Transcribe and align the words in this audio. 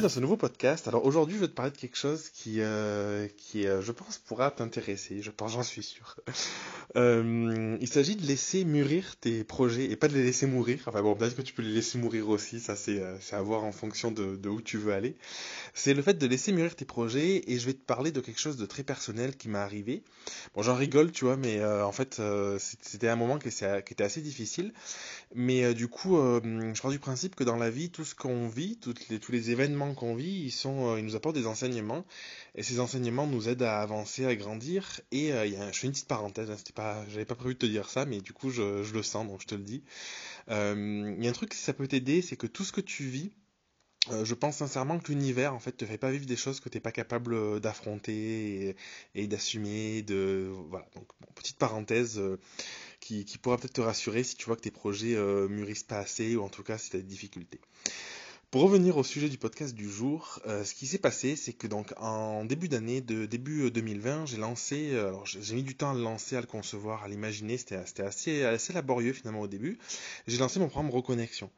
dans 0.00 0.08
ce 0.08 0.20
nouveau 0.20 0.36
podcast. 0.36 0.88
Alors 0.88 1.04
aujourd'hui, 1.04 1.34
je 1.36 1.40
vais 1.40 1.48
te 1.48 1.52
parler 1.52 1.70
de 1.70 1.76
quelque 1.76 1.96
chose 1.96 2.30
qui, 2.30 2.60
euh, 2.60 3.28
qui 3.36 3.66
euh, 3.66 3.82
je 3.82 3.92
pense, 3.92 4.18
pourra 4.18 4.50
t'intéresser. 4.50 5.20
Je 5.20 5.30
pense, 5.30 5.52
j'en 5.52 5.62
suis 5.62 5.82
sûr. 5.82 6.16
Euh, 6.96 7.78
il 7.80 7.86
s'agit 7.86 8.16
de 8.16 8.26
laisser 8.26 8.64
mûrir 8.64 9.14
tes 9.14 9.44
projets 9.44 9.84
et 9.84 9.94
pas 9.94 10.08
de 10.08 10.14
les 10.14 10.24
laisser 10.24 10.48
mourir. 10.48 10.80
Enfin 10.86 11.02
bon, 11.02 11.14
peut-être 11.14 11.36
que 11.36 11.42
tu 11.42 11.54
peux 11.54 11.62
les 11.62 11.70
laisser 11.70 11.98
mourir 11.98 12.28
aussi. 12.28 12.58
Ça, 12.58 12.74
c'est 12.74 13.00
à 13.30 13.42
voir 13.42 13.62
en 13.62 13.70
fonction 13.70 14.10
de, 14.10 14.34
de, 14.34 14.48
où 14.48 14.60
tu 14.60 14.76
veux 14.76 14.92
aller. 14.92 15.14
C'est 15.72 15.94
le 15.94 16.02
fait 16.02 16.14
de 16.14 16.26
laisser 16.26 16.50
mûrir 16.50 16.74
tes 16.74 16.84
projets 16.84 17.44
et 17.46 17.60
je 17.60 17.66
vais 17.66 17.74
te 17.74 17.84
parler 17.84 18.10
de 18.10 18.20
quelque 18.20 18.40
chose 18.40 18.56
de 18.56 18.66
très 18.66 18.82
personnel 18.82 19.36
qui 19.36 19.48
m'est 19.48 19.60
arrivé. 19.60 20.02
Bon, 20.56 20.62
j'en 20.62 20.74
rigole, 20.74 21.12
tu 21.12 21.26
vois, 21.26 21.36
mais 21.36 21.64
en 21.64 21.92
fait, 21.92 22.20
c'était 22.58 23.06
un 23.06 23.14
moment 23.14 23.38
qui, 23.38 23.50
qui, 23.50 23.92
était 23.92 24.02
assez 24.02 24.20
difficile. 24.20 24.72
Mais 25.36 25.72
du 25.74 25.86
coup, 25.86 26.16
je 26.16 26.82
pars 26.82 26.90
du 26.90 26.98
principe 26.98 27.36
que 27.36 27.44
dans 27.44 27.56
la 27.56 27.70
vie, 27.70 27.90
tout 27.90 28.04
ce 28.04 28.16
qu'on 28.16 28.48
vit, 28.48 28.78
toutes 28.78 29.08
les, 29.10 29.20
tous 29.20 29.30
les 29.30 29.52
événements 29.52 29.89
qu'on 29.94 30.14
vit, 30.14 30.54
euh, 30.66 30.96
ils 30.98 31.04
nous 31.04 31.16
apportent 31.16 31.36
des 31.36 31.46
enseignements. 31.46 32.04
Et 32.54 32.62
ces 32.62 32.80
enseignements 32.80 33.26
nous 33.26 33.48
aident 33.48 33.62
à 33.62 33.80
avancer, 33.80 34.24
à 34.26 34.34
grandir. 34.36 35.00
Et 35.12 35.32
euh, 35.32 35.72
je 35.72 35.78
fais 35.78 35.86
une 35.86 35.92
petite 35.92 36.08
parenthèse, 36.08 36.50
hein, 36.50 36.56
c'était 36.56 36.72
pas, 36.72 37.04
j'avais 37.08 37.24
pas 37.24 37.34
prévu 37.34 37.54
de 37.54 37.58
te 37.58 37.66
dire 37.66 37.88
ça, 37.88 38.04
mais 38.04 38.20
du 38.20 38.32
coup, 38.32 38.50
je, 38.50 38.92
le 38.92 39.02
sens, 39.02 39.26
donc 39.26 39.40
je 39.40 39.46
te 39.46 39.54
le 39.54 39.62
dis. 39.62 39.82
Euh, 40.50 41.14
il 41.18 41.24
y 41.24 41.26
a 41.26 41.30
un 41.30 41.34
truc, 41.34 41.54
si 41.54 41.62
ça 41.62 41.72
peut 41.72 41.86
t'aider, 41.86 42.22
c'est 42.22 42.36
que 42.36 42.46
tout 42.46 42.64
ce 42.64 42.72
que 42.72 42.80
tu 42.80 43.04
vis, 43.04 43.32
je 44.24 44.34
pense 44.34 44.56
sincèrement 44.56 44.98
que 44.98 45.12
l'univers 45.12 45.54
en 45.54 45.58
fait 45.60 45.72
te 45.72 45.84
fait 45.84 45.98
pas 45.98 46.10
vivre 46.10 46.24
des 46.24 46.34
choses 46.34 46.58
que 46.58 46.70
tu 46.70 46.76
n'es 46.78 46.80
pas 46.80 46.90
capable 46.90 47.60
d'affronter 47.60 48.74
et, 49.14 49.26
d'assumer. 49.26 50.02
De 50.02 50.50
voilà 50.70 50.86
donc 50.94 51.06
petite 51.34 51.58
parenthèse 51.58 52.20
qui, 53.00 53.24
pourra 53.42 53.58
peut-être 53.58 53.74
te 53.74 53.80
rassurer 53.82 54.24
si 54.24 54.36
tu 54.36 54.46
vois 54.46 54.56
que 54.56 54.62
tes 54.62 54.70
projets 54.70 55.16
mûrissent 55.48 55.84
pas 55.84 55.98
assez 55.98 56.34
ou 56.34 56.42
en 56.42 56.48
tout 56.48 56.62
cas 56.62 56.78
si 56.78 56.90
tu 56.90 56.96
as 56.96 57.00
des 57.00 57.06
difficultés. 57.06 57.60
Pour 58.50 58.62
revenir 58.62 58.96
au 58.96 59.04
sujet 59.04 59.28
du 59.28 59.38
podcast 59.38 59.76
du 59.76 59.88
jour, 59.88 60.40
euh, 60.48 60.64
ce 60.64 60.74
qui 60.74 60.88
s'est 60.88 60.98
passé, 60.98 61.36
c'est 61.36 61.52
que 61.52 61.68
donc 61.68 61.92
en 61.98 62.44
début 62.44 62.66
d'année, 62.66 63.00
de 63.00 63.24
début 63.24 63.70
2020, 63.70 64.10
euh, 64.10 64.26
j'ai 64.26 64.38
lancé, 64.38 64.90
euh, 64.90 65.06
alors 65.06 65.24
j'ai 65.24 65.54
mis 65.54 65.62
du 65.62 65.76
temps 65.76 65.92
à 65.92 65.94
le 65.94 66.02
lancer, 66.02 66.34
à 66.34 66.40
le 66.40 66.48
concevoir, 66.48 67.04
à 67.04 67.08
l'imaginer, 67.08 67.58
c'était 67.58 67.76
assez, 68.02 68.72
laborieux 68.74 69.12
finalement 69.12 69.42
au 69.42 69.46
début. 69.46 69.78
J'ai 70.26 70.38
lancé 70.38 70.58
mon 70.58 70.66
programme 70.66 70.90
Reconnexion. 70.90 71.48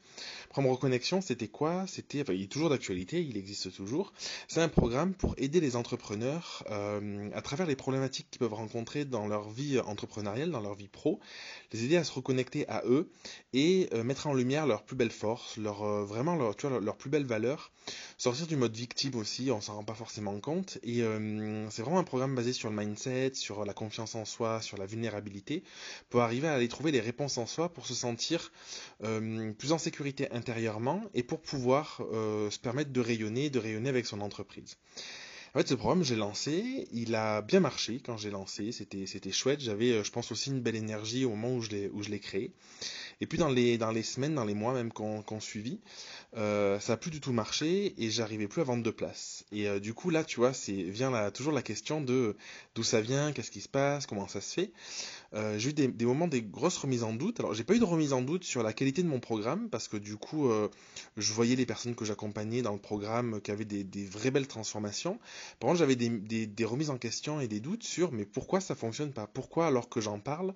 Programme 0.51 0.71
Reconnexion, 0.71 1.23
c'était 1.23 1.49
quoi? 1.49 1.87
C'était, 1.87 2.21
enfin, 2.21 2.35
il 2.35 2.43
est 2.43 2.53
toujours 2.53 2.69
d'actualité, 2.69 3.23
il 3.23 3.39
existe 3.39 3.75
toujours. 3.75 4.13
C'est 4.47 4.61
un 4.61 4.69
programme 4.69 5.15
pour 5.15 5.35
aider 5.39 5.61
les 5.61 5.77
entrepreneurs 5.77 6.63
à 6.69 7.41
travers 7.41 7.67
les 7.67 7.75
problématiques 7.77 8.27
qu'ils 8.31 8.39
peuvent 8.39 8.53
rencontrer 8.53 9.07
dans 9.07 9.27
leur 9.27 9.49
vie 9.49 9.81
entrepreneuriale, 9.81 10.51
dans 10.51 10.61
leur 10.61 10.75
vie 10.75 10.89
pro, 10.89 11.21
les 11.73 11.85
aider 11.87 11.97
à 11.97 12.05
se 12.05 12.13
reconnecter 12.13 12.69
à 12.69 12.83
eux 12.85 13.09
et 13.55 13.89
mettre 14.05 14.27
en 14.27 14.35
lumière 14.35 14.67
leurs 14.67 14.83
plus 14.83 14.97
belles 14.97 15.11
forces, 15.11 15.57
leur 15.57 16.05
vraiment 16.05 16.37
leur, 16.37 16.55
tu 16.55 16.67
vois, 16.67 16.82
leurs 16.83 16.97
plus 16.97 17.11
belles 17.11 17.27
valeurs. 17.27 17.73
Sortir 18.19 18.47
du 18.47 18.57
mode 18.57 18.77
victime 18.77 19.17
aussi, 19.17 19.51
on 19.51 19.61
s'en 19.61 19.75
rend 19.75 19.85
pas 19.85 19.95
forcément 19.95 20.39
compte. 20.41 20.79
Et 20.83 21.03
euh, 21.03 21.69
c'est 21.71 21.83
vraiment 21.83 21.99
un 21.99 22.05
programme 22.05 22.35
basé 22.35 22.53
sur 22.53 22.71
le 22.71 22.77
mindset, 22.77 23.33
sur 23.35 23.65
la 23.65 23.75
confiance 23.75 24.15
en 24.15 24.25
soi, 24.25 24.61
sur 24.61 24.79
la 24.79 24.87
vulnérabilité, 24.87 25.63
pour 26.11 26.21
arriver 26.21 26.49
à 26.49 26.55
aller 26.55 26.69
trouver 26.69 26.93
des 26.93 27.01
réponses 27.01 27.39
en 27.39 27.47
soi, 27.47 27.73
pour 27.73 27.87
se 27.87 27.95
sentir 27.95 28.53
euh, 29.03 29.53
plus 29.53 29.73
en 29.73 29.79
sécurité 29.79 30.31
intérieurement 30.33 31.03
et 31.15 31.23
pour 31.23 31.41
pouvoir 31.41 32.03
euh, 32.13 32.51
se 32.51 32.59
permettre 32.59 32.93
de 32.93 33.01
rayonner, 33.01 33.51
de 33.51 33.59
rayonner 33.59 33.89
avec 33.89 34.07
son 34.07 34.21
entreprise. 34.21 34.77
En 35.55 35.59
fait, 35.59 35.69
ce 35.69 35.75
programme, 35.75 36.03
j'ai 36.03 36.17
lancé, 36.17 36.89
il 36.93 37.15
a 37.15 37.43
bien 37.43 37.61
marché 37.61 38.01
quand 38.03 38.17
j'ai 38.17 38.31
lancé, 38.31 38.73
c'était, 38.73 39.33
chouette, 39.33 39.61
j'avais, 39.61 40.03
je 40.03 40.11
pense 40.11 40.33
aussi 40.33 40.49
une 40.49 40.63
belle 40.63 40.77
énergie 40.77 41.27
au 41.27 41.31
moment 41.31 41.55
où 41.55 41.61
je 41.61 42.09
l'ai 42.11 42.21
créé. 42.21 42.53
Et 43.23 43.27
puis 43.27 43.39
dans 43.39 43.49
les, 43.49 44.03
semaines, 44.03 44.35
dans 44.35 44.45
les 44.45 44.53
mois 44.53 44.75
même 44.75 44.91
qu'on, 44.91 45.23
qu'on 45.23 45.39
suivit, 45.39 45.79
euh, 46.37 46.81
ça 46.81 46.95
a 46.95 46.97
plus 46.97 47.13
du 47.13 47.21
tout 47.21 47.33
marché 47.33 47.95
et 47.97 48.11
j'arrivais 48.11 48.49
plus 48.49 48.63
à 48.63 48.65
vendre 48.65 48.83
de 48.83 48.91
place. 48.91 49.45
Et 49.53 49.69
euh, 49.69 49.79
du 49.79 49.95
coup 49.95 50.11
là, 50.11 50.25
tu 50.25 50.41
vois, 50.41 50.51
vient 50.67 51.31
toujours 51.31 51.53
la 51.53 51.63
question 51.63 52.01
de 52.01 52.35
d'où 52.75 52.83
ça 52.83 53.01
vient, 53.01 53.31
qu'est-ce 53.31 53.53
qui 53.53 53.61
se 53.61 53.69
passe, 53.69 54.07
comment 54.07 54.27
ça 54.27 54.41
se 54.41 54.53
fait. 54.53 54.73
Euh, 55.35 55.57
j'ai 55.57 55.71
eu 55.71 55.73
des, 55.73 56.05
moments 56.05 56.27
des 56.27 56.43
grosses 56.43 56.77
remises 56.79 57.05
en 57.05 57.13
doute. 57.13 57.39
Alors 57.39 57.55
j'ai 57.55 57.63
pas 57.63 57.75
eu 57.75 57.79
de 57.79 57.85
remise 57.85 58.13
en 58.13 58.23
doute 58.23 58.43
sur 58.43 58.65
la 58.65 58.73
qualité 58.73 59.05
de 59.05 59.09
mon 59.09 59.21
programme 59.21 59.69
parce 59.71 59.87
que 59.87 59.97
du 59.97 60.17
coup, 60.17 60.51
je 61.17 61.33
voyais 61.33 61.55
les 61.55 61.65
personnes 61.65 61.95
que 61.95 62.05
j'accompagnais 62.05 62.63
dans 62.63 62.73
le 62.73 62.81
programme 62.81 63.41
qui 63.41 63.53
avaient 63.53 63.65
des, 63.65 63.85
des 63.85 64.05
vraies 64.05 64.33
belles 64.33 64.49
transformations. 64.49 65.21
Par 65.61 65.69
contre, 65.69 65.79
j'avais 65.79 65.97
des, 65.97 66.09
des, 66.09 66.65
remises 66.65 66.91
en 66.91 66.99
question 66.99 67.41
et 67.41 67.47
des 67.47 67.61
doutes 67.61 67.85
sur 67.85 68.11
mais 68.11 68.25
pourquoi 68.25 68.61
ça 68.61 68.75
fonctionne 68.75 69.13
pas, 69.13 69.29
pourquoi 69.29 69.69
alors 69.69 69.89
que 69.89 70.01
j'en 70.01 70.19
parle 70.19 70.55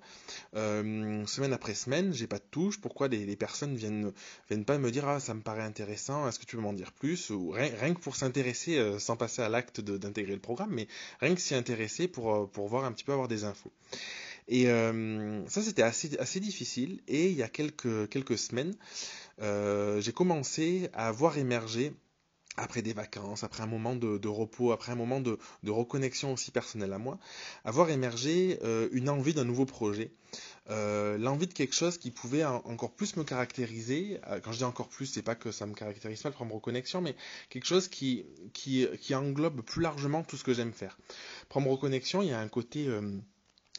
semaine 0.53 1.53
après 1.53 1.73
semaine, 1.73 2.13
j'ai 2.13 2.27
pas 2.27 2.39
de 2.39 2.43
pourquoi 2.81 3.07
les, 3.07 3.35
personnes 3.35 3.75
viennent 3.75 4.11
viennent 4.49 4.65
pas 4.65 4.77
me 4.77 4.91
dire 4.91 5.07
ah 5.07 5.19
ça 5.19 5.33
me 5.33 5.41
paraît 5.41 5.63
intéressant, 5.63 6.27
est-ce 6.27 6.39
que 6.39 6.45
tu 6.45 6.55
peux 6.55 6.61
m'en 6.61 6.73
dire 6.73 6.91
plus 6.91 7.29
Ou 7.29 7.51
rien, 7.51 7.93
que 7.93 7.99
pour 7.99 8.15
s'intéresser, 8.15 8.77
euh, 8.77 8.99
sans 8.99 9.15
passer 9.15 9.41
à 9.41 9.49
l'acte 9.49 9.81
d'intégrer 9.81 10.33
le 10.33 10.41
programme, 10.41 10.71
mais 10.71 10.87
rien 11.19 11.35
que 11.35 11.41
s'y 11.41 11.55
intéresser 11.55 12.07
pour, 12.07 12.33
euh, 12.33 12.49
voir 12.55 12.85
un 12.85 12.91
petit 12.91 13.03
peu 13.03 13.13
avoir 13.13 13.27
des 13.27 13.43
infos. 13.43 13.71
Et 14.47 14.69
euh, 14.69 15.45
ça, 15.47 15.61
c'était 15.61 15.83
assez, 15.83 16.39
difficile. 16.39 17.01
Et 17.07 17.27
il 17.29 17.35
y 17.35 17.43
a 17.43 17.49
quelques, 17.49 18.09
quelques 18.09 18.37
semaines, 18.37 18.75
j'ai 19.39 20.13
commencé 20.13 20.89
à 20.93 21.11
voir 21.11 21.37
émerger 21.37 21.93
après 22.57 22.81
des 22.81 22.93
vacances, 22.93 23.43
après 23.43 23.63
un 23.63 23.67
moment 23.67 23.95
de, 23.95 24.27
repos, 24.27 24.71
après 24.71 24.91
un 24.91 24.95
moment 24.95 25.21
de, 25.21 25.37
reconnexion 25.67 26.33
aussi 26.33 26.51
personnelle 26.51 26.91
à 26.91 26.97
moi, 26.97 27.19
avoir 27.63 27.89
émergé 27.89 28.59
euh, 28.63 28.89
une 28.91 29.09
envie 29.09 29.33
d'un 29.33 29.45
nouveau 29.45 29.65
projet, 29.65 30.11
euh, 30.69 31.17
l'envie 31.17 31.47
de 31.47 31.53
quelque 31.53 31.75
chose 31.75 31.97
qui 31.97 32.11
pouvait 32.11 32.43
encore 32.43 32.91
plus 32.91 33.15
me 33.15 33.23
caractériser. 33.23 34.19
Euh, 34.27 34.39
quand 34.39 34.51
je 34.51 34.57
dis 34.57 34.63
encore 34.63 34.89
plus, 34.89 35.05
c'est 35.05 35.21
pas 35.21 35.35
que 35.35 35.51
ça 35.51 35.65
me 35.65 35.73
caractérise 35.73 36.21
pas 36.21 36.29
le 36.29 36.33
programme 36.35 36.55
reconnexion, 36.55 37.01
mais 37.01 37.15
quelque 37.49 37.65
chose 37.65 37.87
qui, 37.87 38.25
qui, 38.53 39.15
englobe 39.15 39.61
plus 39.61 39.81
largement 39.81 40.23
tout 40.23 40.37
ce 40.37 40.43
que 40.43 40.53
j'aime 40.53 40.73
faire. 40.73 40.97
Programme 41.49 41.71
reconnexion, 41.71 42.21
il 42.21 42.29
y 42.29 42.33
a 42.33 42.39
un 42.39 42.47
côté 42.49 42.89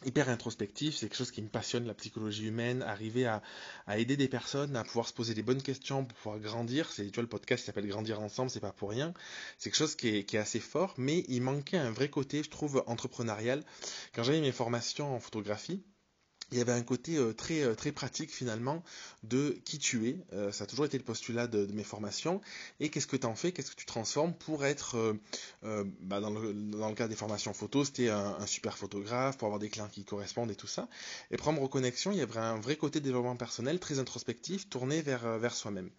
hyper 0.05 0.29
introspectif, 0.29 0.97
c'est 0.97 1.09
quelque 1.09 1.17
chose 1.17 1.31
qui 1.31 1.43
me 1.43 1.49
passionne, 1.49 1.87
la 1.87 1.95
psychologie 1.95 2.47
humaine, 2.47 2.83
arriver 2.83 3.27
à, 3.27 3.43
à, 3.87 3.99
aider 3.99 4.17
des 4.17 4.29
personnes 4.29 4.77
à 4.77 4.85
pouvoir 4.85 5.09
se 5.09 5.13
poser 5.13 5.35
des 5.35 5.43
bonnes 5.43 5.63
questions, 5.63 6.05
pour 6.05 6.17
pouvoir 6.17 6.39
grandir. 6.39 6.91
C'est, 6.93 7.07
tu 7.07 7.15
vois, 7.15 7.23
le 7.23 7.29
podcast 7.29 7.65
s'appelle 7.65 7.87
Grandir 7.87 8.21
ensemble, 8.21 8.51
c'est 8.51 8.61
pas 8.61 8.73
pour 8.73 8.91
rien. 8.91 9.13
C'est 9.59 9.71
quelque 9.71 9.79
chose 9.79 9.97
qui 9.97 10.09
est, 10.09 10.25
qui 10.25 10.37
est, 10.37 10.41
assez 10.41 10.61
fort, 10.61 10.95
mais 10.97 11.25
il 11.29 11.43
manquait 11.43 11.79
un 11.79 11.91
vrai 11.91 12.09
côté, 12.09 12.43
je 12.43 12.51
trouve, 12.51 12.83
entrepreneurial. 12.87 13.65
Quand 14.15 14.23
j'avais 14.23 14.41
mes 14.41 14.53
formations 14.53 15.15
en 15.15 15.21
photographie, 15.21 15.83
il 16.51 16.59
y 16.59 16.61
avait 16.61 16.73
un 16.73 16.83
côté 16.83 17.17
euh, 17.17 17.33
très 17.33 17.63
euh, 17.63 17.75
très 17.75 17.93
pratique 17.93 18.31
finalement 18.31 18.83
de 19.23 19.59
qui 19.65 19.79
tu 19.79 20.09
es. 20.09 20.17
Euh, 20.33 20.51
ça 20.53 20.65
a 20.65 20.67
toujours 20.67 20.87
été 20.87 20.97
le 20.97 21.05
postulat 21.05 21.47
de, 21.47 21.67
mes 21.73 21.85
formations. 21.85 22.41
Et 22.81 22.89
qu'est-ce 22.89 23.07
que 23.07 23.17
tu 23.17 23.27
en 23.27 23.35
fais, 23.35 23.53
qu'est-ce 23.53 23.71
que 23.71 23.77
tu 23.77 23.87
transformes 23.87 24.33
pour 24.33 24.65
être, 24.65 25.17
bah, 25.63 26.21
dans, 26.21 26.31
le, 26.31 26.53
dans 26.53 26.89
le 26.89 26.95
cas 26.95 27.09
des 27.09 27.15
formations 27.15 27.53
photo, 27.53 27.85
c'était 27.85 28.09
un, 28.09 28.47
super 28.47 28.79
photographe, 28.79 29.37
pour 29.37 29.47
avoir 29.47 29.59
des 29.59 29.69
clients 29.69 29.89
qui 29.89 30.05
correspondent 30.05 30.51
et 30.51 30.55
tout 30.55 30.67
ça. 30.67 30.89
Et 31.31 31.37
prendre 31.37 31.61
reconnexion, 31.61 32.13
il 32.13 32.19
y 32.19 32.21
avait 32.21 32.39
un 32.39 32.59
vrai 32.59 32.77
côté 32.77 33.01
développement 33.01 33.37
personnel 33.37 33.79
très 33.81 33.99
introspectif, 33.99 34.69
tourné 34.69 35.03
vers, 35.03 35.39
vers 35.39 35.55
soi-même. 35.55 35.91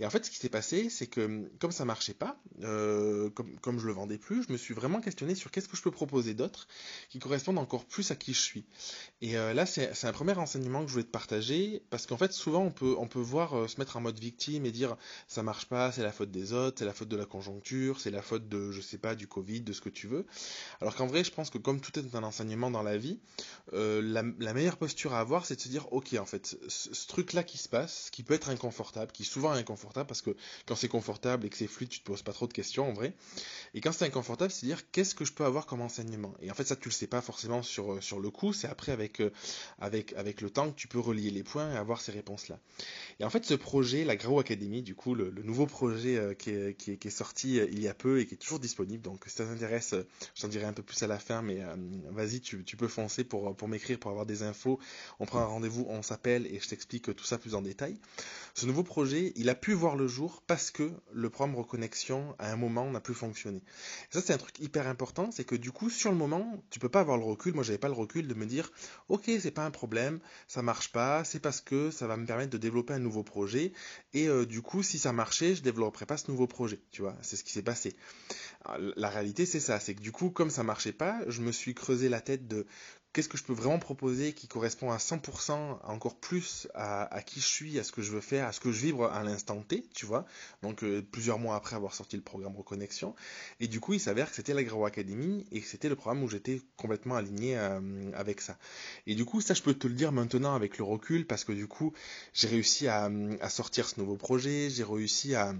Et 0.00 0.06
en 0.06 0.10
fait, 0.10 0.24
ce 0.24 0.30
qui 0.30 0.36
s'est 0.36 0.48
passé, 0.48 0.88
c'est 0.90 1.06
que 1.06 1.50
comme 1.58 1.72
ça 1.72 1.84
marchait 1.84 2.14
pas, 2.14 2.36
euh, 2.62 3.30
comme, 3.30 3.58
comme 3.60 3.78
je 3.78 3.86
le 3.86 3.92
vendais 3.92 4.18
plus, 4.18 4.44
je 4.46 4.52
me 4.52 4.56
suis 4.56 4.74
vraiment 4.74 5.00
questionné 5.00 5.34
sur 5.34 5.50
qu'est-ce 5.50 5.68
que 5.68 5.76
je 5.76 5.82
peux 5.82 5.90
proposer 5.90 6.34
d'autre 6.34 6.68
qui 7.08 7.18
correspondent 7.18 7.58
encore 7.58 7.84
plus 7.84 8.10
à 8.10 8.16
qui 8.16 8.34
je 8.34 8.40
suis. 8.40 8.64
Et 9.20 9.36
euh, 9.36 9.54
là, 9.54 9.66
c'est 9.66 10.04
un 10.04 10.12
premier 10.12 10.32
enseignement 10.34 10.82
que 10.82 10.88
je 10.88 10.92
voulais 10.92 11.04
te 11.04 11.10
partager, 11.10 11.82
parce 11.90 12.06
qu'en 12.06 12.16
fait, 12.16 12.32
souvent, 12.32 12.62
on 12.62 12.70
peut, 12.70 12.94
on 12.98 13.06
peut 13.06 13.20
voir 13.20 13.56
euh, 13.56 13.68
se 13.68 13.78
mettre 13.78 13.96
en 13.96 14.00
mode 14.00 14.18
victime 14.18 14.66
et 14.66 14.72
dire 14.72 14.96
ça 15.28 15.42
marche 15.42 15.66
pas, 15.66 15.92
c'est 15.92 16.02
la 16.02 16.12
faute 16.12 16.30
des 16.30 16.52
autres, 16.52 16.78
c'est 16.78 16.84
la 16.84 16.94
faute 16.94 17.08
de 17.08 17.16
la 17.16 17.26
conjoncture, 17.26 18.00
c'est 18.00 18.10
la 18.10 18.22
faute 18.22 18.48
de, 18.48 18.70
je 18.70 18.80
sais 18.80 18.98
pas, 18.98 19.14
du 19.14 19.26
Covid, 19.26 19.60
de 19.60 19.72
ce 19.72 19.80
que 19.80 19.88
tu 19.88 20.06
veux. 20.06 20.26
Alors 20.80 20.96
qu'en 20.96 21.06
vrai, 21.06 21.24
je 21.24 21.30
pense 21.30 21.50
que 21.50 21.58
comme 21.58 21.80
tout 21.80 21.98
est 21.98 22.14
un 22.14 22.22
enseignement 22.22 22.70
dans 22.70 22.82
la 22.82 22.96
vie, 22.96 23.20
la, 23.72 24.22
la, 24.38 24.54
meilleure 24.54 24.76
posture 24.76 25.14
à 25.14 25.20
avoir, 25.20 25.46
c'est 25.46 25.56
de 25.56 25.60
se 25.60 25.68
dire, 25.68 25.92
ok, 25.92 26.14
en 26.14 26.26
fait, 26.26 26.58
ce, 26.68 26.94
ce 26.94 27.06
truc-là 27.06 27.42
qui 27.42 27.58
se 27.58 27.68
passe, 27.68 28.10
qui 28.10 28.22
peut 28.22 28.34
être 28.34 28.50
inconfortable, 28.50 29.12
qui 29.12 29.22
est 29.22 29.26
souvent 29.26 29.52
inconfortable, 29.52 29.81
parce 29.90 30.22
que 30.22 30.30
quand 30.66 30.76
c'est 30.76 30.88
confortable 30.88 31.46
et 31.46 31.50
que 31.50 31.56
c'est 31.56 31.66
fluide, 31.66 31.88
tu 31.88 32.00
te 32.00 32.04
poses 32.04 32.22
pas 32.22 32.32
trop 32.32 32.46
de 32.46 32.52
questions 32.52 32.88
en 32.88 32.92
vrai. 32.92 33.12
Et 33.74 33.80
quand 33.80 33.92
c'est 33.92 34.04
inconfortable, 34.04 34.50
c'est 34.50 34.66
dire 34.66 34.90
qu'est-ce 34.90 35.14
que 35.14 35.24
je 35.24 35.32
peux 35.32 35.44
avoir 35.44 35.66
comme 35.66 35.80
enseignement? 35.80 36.34
Et 36.40 36.50
en 36.50 36.54
fait, 36.54 36.64
ça 36.64 36.76
tu 36.76 36.88
le 36.88 36.92
sais 36.92 37.06
pas 37.06 37.20
forcément 37.20 37.62
sur 37.62 37.94
euh, 37.94 38.00
sur 38.00 38.20
le 38.20 38.30
coup, 38.30 38.52
c'est 38.52 38.68
après 38.68 38.92
avec 38.92 39.20
euh, 39.20 39.32
avec 39.78 40.12
avec 40.14 40.40
le 40.40 40.50
temps 40.50 40.70
que 40.70 40.76
tu 40.76 40.88
peux 40.88 41.00
relier 41.00 41.30
les 41.30 41.42
points 41.42 41.72
et 41.72 41.76
avoir 41.76 42.00
ces 42.00 42.12
réponses 42.12 42.48
là. 42.48 42.58
Et 43.20 43.24
en 43.24 43.30
fait, 43.30 43.44
ce 43.44 43.54
projet, 43.54 44.04
la 44.04 44.16
Grow 44.16 44.40
Academy, 44.40 44.82
du 44.82 44.94
coup, 44.94 45.14
le, 45.14 45.30
nouveau 45.42 45.66
projet 45.66 46.16
euh, 46.16 46.34
qui, 46.34 46.50
est, 46.50 46.76
qui, 46.76 46.92
est, 46.92 47.10
sorti 47.10 47.56
il 47.56 47.80
y 47.80 47.88
a 47.88 47.94
peu 47.94 48.20
et 48.20 48.26
qui 48.26 48.34
est 48.34 48.38
toujours 48.38 48.60
disponible. 48.60 49.02
Donc, 49.02 49.24
si 49.26 49.36
ça 49.36 49.44
t'intéresse, 49.44 49.94
j'en 50.34 50.48
dirai 50.48 50.64
un 50.64 50.72
peu 50.72 50.82
plus 50.82 51.02
à 51.02 51.06
la 51.06 51.18
fin, 51.18 51.42
mais 51.42 51.60
vas-y, 52.10 52.40
tu, 52.40 52.64
tu 52.64 52.76
peux 52.76 52.88
foncer 52.88 53.24
pour 53.24 53.54
pour 53.56 53.68
m'écrire 53.68 53.98
pour 53.98 54.10
avoir 54.10 54.26
des 54.26 54.42
infos. 54.42 54.78
On 55.20 55.26
prend 55.26 55.40
un 55.40 55.46
rendez-vous, 55.46 55.86
on 55.88 56.02
s'appelle 56.02 56.46
et 56.46 56.60
je 56.60 56.68
t'explique 56.68 57.14
tout 57.14 57.24
ça 57.24 57.38
plus 57.38 57.54
en 57.54 57.62
détail. 57.62 57.96
Ce 58.54 58.66
nouveau 58.66 58.82
projet, 58.82 59.32
il 59.36 59.48
a 59.48 59.54
pu 59.54 59.71
voir 59.74 59.96
le 59.96 60.06
jour 60.06 60.42
parce 60.46 60.70
que 60.70 60.90
le 61.12 61.30
programme 61.30 61.56
reconnexion 61.56 62.34
à 62.38 62.52
un 62.52 62.56
moment 62.56 62.90
n'a 62.90 63.00
plus 63.00 63.14
fonctionné. 63.14 63.62
Ça 64.10 64.20
c'est 64.20 64.32
un 64.32 64.38
truc 64.38 64.58
hyper 64.60 64.86
important, 64.86 65.30
c'est 65.30 65.44
que 65.44 65.54
du 65.54 65.72
coup 65.72 65.90
sur 65.90 66.10
le 66.10 66.16
moment 66.16 66.62
tu 66.70 66.78
peux 66.78 66.88
pas 66.88 67.00
avoir 67.00 67.18
le 67.18 67.24
recul. 67.24 67.54
Moi 67.54 67.64
j'avais 67.64 67.78
pas 67.78 67.88
le 67.88 67.94
recul 67.94 68.28
de 68.28 68.34
me 68.34 68.46
dire 68.46 68.70
ok 69.08 69.30
c'est 69.40 69.50
pas 69.50 69.64
un 69.64 69.70
problème, 69.70 70.20
ça 70.48 70.62
marche 70.62 70.92
pas, 70.92 71.24
c'est 71.24 71.40
parce 71.40 71.60
que 71.60 71.90
ça 71.90 72.06
va 72.06 72.16
me 72.16 72.26
permettre 72.26 72.50
de 72.50 72.58
développer 72.58 72.94
un 72.94 72.98
nouveau 72.98 73.22
projet 73.22 73.72
et 74.12 74.28
euh, 74.28 74.46
du 74.46 74.62
coup 74.62 74.82
si 74.82 74.98
ça 74.98 75.12
marchait 75.12 75.54
je 75.54 75.62
développerais 75.62 76.06
pas 76.06 76.16
ce 76.16 76.30
nouveau 76.30 76.46
projet. 76.46 76.80
Tu 76.90 77.02
vois, 77.02 77.16
c'est 77.22 77.36
ce 77.36 77.44
qui 77.44 77.52
s'est 77.52 77.62
passé. 77.62 77.96
la 78.96 79.08
réalité 79.08 79.46
c'est 79.46 79.60
ça, 79.60 79.80
c'est 79.80 79.94
que 79.94 80.02
du 80.02 80.12
coup 80.12 80.30
comme 80.30 80.50
ça 80.50 80.62
marchait 80.62 80.92
pas, 80.92 81.20
je 81.28 81.40
me 81.40 81.52
suis 81.52 81.74
creusé 81.74 82.08
la 82.08 82.20
tête 82.20 82.46
de 82.46 82.66
qu'est-ce 83.12 83.28
que 83.28 83.36
je 83.36 83.44
peux 83.44 83.52
vraiment 83.52 83.78
proposer 83.78 84.32
qui 84.32 84.48
correspond 84.48 84.90
à 84.90 84.96
100% 84.96 85.78
encore 85.84 86.16
plus 86.16 86.68
à, 86.74 87.22
qui 87.24 87.40
je 87.40 87.46
suis, 87.46 87.78
à 87.78 87.84
ce 87.84 87.92
que 87.92 88.02
je 88.02 88.10
veux 88.10 88.20
faire, 88.20 88.46
à 88.46 88.52
ce 88.52 88.60
que 88.60 88.72
je 88.72 88.80
vibre 88.80 89.04
à 89.04 89.22
l'instant 89.22 89.60
T, 89.62 89.84
tu 89.94 90.06
vois. 90.06 90.24
Donc 90.62 90.82
euh, 90.82 91.02
plusieurs 91.02 91.38
mois 91.38 91.56
après 91.56 91.76
avoir 91.76 91.94
sorti 91.94 92.16
le 92.16 92.22
programme 92.22 92.56
Reconnexion. 92.56 93.14
Et 93.60 93.68
du 93.68 93.80
coup, 93.80 93.92
il 93.94 94.00
s'avère 94.00 94.30
que 94.30 94.36
c'était 94.36 94.54
l'Agro 94.54 94.86
Academy 94.86 95.46
et 95.52 95.60
que 95.60 95.66
c'était 95.66 95.88
le 95.88 95.96
programme 95.96 96.22
où 96.22 96.28
j'étais 96.28 96.60
complètement 96.76 97.16
aligné 97.16 97.56
euh, 97.58 98.10
avec 98.14 98.40
ça. 98.40 98.56
Et 99.06 99.14
du 99.14 99.24
coup, 99.24 99.40
ça, 99.40 99.54
je 99.54 99.62
peux 99.62 99.74
te 99.74 99.86
le 99.86 99.94
dire 99.94 100.12
maintenant 100.12 100.54
avec 100.54 100.78
le 100.78 100.84
recul 100.84 101.26
parce 101.26 101.44
que 101.44 101.52
du 101.52 101.66
coup, 101.66 101.92
j'ai 102.32 102.48
réussi 102.48 102.88
à 102.88 103.10
sortir 103.48 103.88
ce 103.88 104.00
nouveau 104.00 104.16
projet, 104.16 104.70
j'ai 104.70 104.84
réussi 104.84 105.34
à 105.34 105.54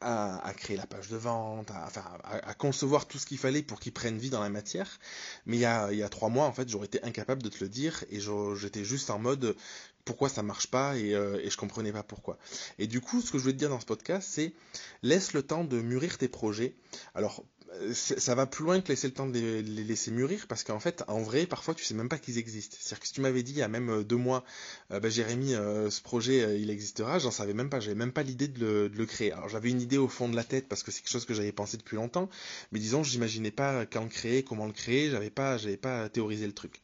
à, 0.00 0.52
créer 0.56 0.76
la 0.76 0.86
page 0.86 1.08
de 1.08 1.16
vente, 1.16 1.70
à, 1.70 2.54
concevoir 2.54 3.06
tout 3.06 3.18
ce 3.18 3.26
qu'il 3.26 3.38
fallait 3.38 3.62
pour 3.62 3.80
qu'il 3.80 3.92
prenne 3.92 4.18
vie 4.18 4.30
dans 4.30 4.40
la 4.40 4.48
matière. 4.48 4.98
Mais 5.46 5.56
il 5.56 5.60
y 5.60 5.64
a, 5.64 6.08
trois 6.08 6.28
mois, 6.28 6.46
en 6.46 6.52
fait, 6.52 6.68
j'aurais 6.68 6.86
été 6.86 7.02
incapable 7.02 7.42
de 7.42 7.48
te 7.48 7.62
le 7.62 7.68
dire 7.68 8.04
et 8.10 8.20
j'étais 8.56 8.84
juste 8.84 9.10
en 9.10 9.18
mode 9.18 9.56
pourquoi 10.04 10.28
ça 10.28 10.42
marche 10.42 10.68
pas 10.68 10.96
et, 10.96 11.14
euh, 11.14 11.40
et 11.42 11.50
je 11.50 11.56
comprenais 11.56 11.92
pas 11.92 12.02
pourquoi. 12.02 12.38
Et 12.78 12.86
du 12.86 13.00
coup, 13.00 13.20
ce 13.20 13.30
que 13.30 13.38
je 13.38 13.42
voulais 13.42 13.54
te 13.54 13.58
dire 13.58 13.68
dans 13.68 13.80
ce 13.80 13.86
podcast, 13.86 14.28
c'est 14.30 14.54
laisse 15.02 15.34
le 15.34 15.42
temps 15.42 15.62
de 15.62 15.80
mûrir 15.80 16.18
tes 16.18 16.28
projets. 16.28 16.74
Alors, 17.14 17.44
ça 17.92 18.34
va 18.34 18.46
plus 18.46 18.64
loin 18.64 18.80
que 18.80 18.88
laisser 18.88 19.06
le 19.06 19.14
temps 19.14 19.26
de 19.26 19.38
les, 19.38 19.62
laisser 19.62 20.10
mûrir 20.10 20.46
parce 20.48 20.64
qu'en 20.64 20.80
fait, 20.80 21.04
en 21.08 21.22
vrai, 21.22 21.46
parfois, 21.46 21.74
tu 21.74 21.84
sais 21.84 21.94
même 21.94 22.08
pas 22.08 22.18
qu'ils 22.18 22.38
existent. 22.38 22.76
C'est-à-dire 22.80 23.00
que 23.00 23.06
si 23.06 23.12
tu 23.12 23.20
m'avais 23.20 23.42
dit 23.42 23.52
il 23.52 23.58
y 23.58 23.62
a 23.62 23.68
même 23.68 23.90
euh, 23.90 24.04
deux 24.04 24.16
mois, 24.16 24.44
euh, 24.90 25.00
bah, 25.00 25.08
Jérémy, 25.08 25.54
euh, 25.54 25.90
ce 25.90 26.02
projet, 26.02 26.60
il 26.60 26.70
existera, 26.70 27.18
j'en 27.18 27.30
savais 27.30 27.54
même 27.54 27.70
pas, 27.70 27.80
j'avais 27.80 27.94
même 27.94 28.12
pas 28.12 28.22
l'idée 28.22 28.48
de 28.48 28.90
le, 28.92 29.06
créer. 29.06 29.32
Alors 29.32 29.48
j'avais 29.48 29.70
une 29.70 29.80
idée 29.80 29.98
au 29.98 30.08
fond 30.08 30.28
de 30.28 30.36
la 30.36 30.44
tête 30.44 30.68
parce 30.68 30.82
que 30.82 30.90
c'est 30.90 31.00
quelque 31.00 31.12
chose 31.12 31.24
que 31.24 31.34
j'avais 31.34 31.52
pensé 31.52 31.76
depuis 31.76 31.96
longtemps, 31.96 32.28
mais 32.72 32.78
disons, 32.78 33.02
je 33.02 33.12
n'imaginais 33.12 33.50
pas 33.50 33.86
quand 33.86 34.02
le 34.02 34.08
créer, 34.08 34.42
comment 34.42 34.66
le 34.66 34.72
créer, 34.72 35.10
j'avais 35.10 35.30
pas, 35.30 35.56
j'avais 35.56 35.76
pas 35.76 36.08
théorisé 36.08 36.46
le 36.46 36.52
truc. 36.52 36.80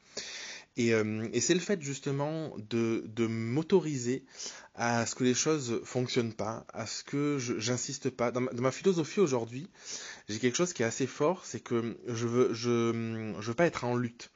Et, 0.76 0.90
et 0.90 1.40
c'est 1.40 1.54
le 1.54 1.60
fait 1.60 1.80
justement 1.80 2.54
de, 2.70 3.26
m'autoriser 3.26 4.24
à 4.74 5.06
ce 5.06 5.14
que 5.14 5.24
les 5.24 5.34
choses 5.34 5.80
fonctionnent 5.84 6.34
pas, 6.34 6.66
à 6.74 6.86
ce 6.86 7.02
que 7.02 7.38
j'insiste 7.38 8.10
pas. 8.10 8.30
Dans 8.30 8.42
ma, 8.42 8.70
philosophie 8.70 9.20
aujourd'hui, 9.20 9.70
j'ai 10.28 10.38
quelque 10.38 10.56
chose 10.56 10.74
qui 10.74 10.82
est 10.82 10.86
assez 10.86 11.06
fort, 11.06 11.46
c'est 11.46 11.60
que 11.60 11.96
je 12.06 12.26
veux, 12.26 12.52
je 12.52 12.92
veux 13.40 13.54
pas 13.54 13.66
être 13.66 13.84
en 13.84 13.96
lutte. 13.96 14.30